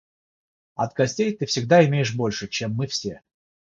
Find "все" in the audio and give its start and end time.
2.87-3.21